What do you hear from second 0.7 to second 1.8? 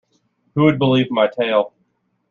believe my tale?